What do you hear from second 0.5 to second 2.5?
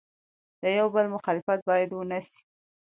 د یو بل مخالفت باید ونسي.